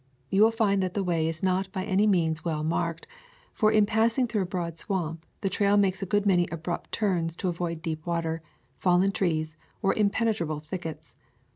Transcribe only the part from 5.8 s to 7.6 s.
a good many abrupt turns to